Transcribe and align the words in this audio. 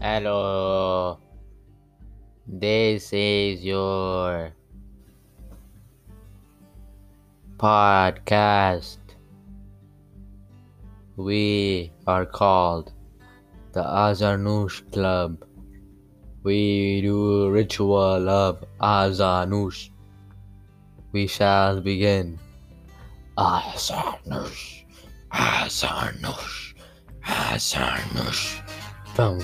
Hello. 0.00 1.18
This 2.46 3.12
is 3.12 3.64
your 3.64 4.52
podcast. 7.56 8.98
We 11.16 11.90
are 12.06 12.24
called 12.26 12.92
the 13.72 13.82
Azarnoosh 13.82 14.88
Club. 14.92 15.44
We 16.44 17.00
do 17.02 17.50
ritual 17.50 18.28
of 18.28 18.62
Azarnoosh. 18.80 19.90
We 21.10 21.26
shall 21.26 21.80
begin. 21.80 22.38
Azarnoosh, 23.36 24.84
Azarnoosh, 25.32 26.74
Azarnoosh. 27.26 28.62
Boom. 29.16 29.42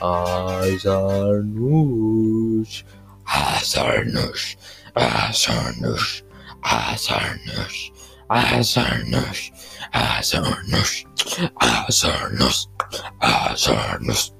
Azarnoosh, 0.00 1.64
Azarnoosh, 3.26 4.56
Azarnoosh, 4.94 6.22
Azarnoosh, 6.64 7.90
Azarnoosh, 8.30 9.50
Azarnoosh, 9.94 11.04
Azarnoosh, 11.60 12.66
Azarnoosh, 13.22 14.30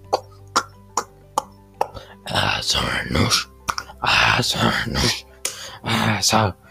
Azarnoosh, 2.28 3.46
Azarnoosh, 4.04 5.24
Azarnoosh. 5.84 6.65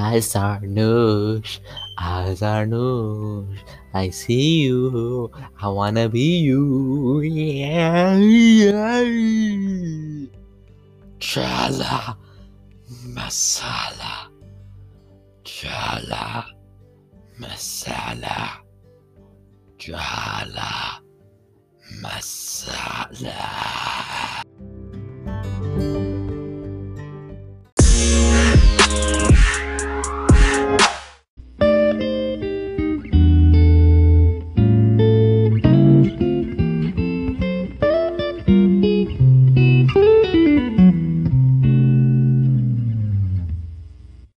Azarnoosh, 0.00 1.60
Azarnoosh, 1.98 3.58
I 3.92 4.08
see 4.10 4.62
you, 4.62 5.30
I 5.60 5.68
wanna 5.68 6.08
be 6.08 6.38
you. 6.38 7.20
Yeah, 7.20 8.16
yeah. 8.16 9.04
Chala 11.18 12.16
masala, 13.14 14.14
chala 15.44 16.44
masala, 17.38 18.38
chala 19.78 21.00
masala. 22.02 23.69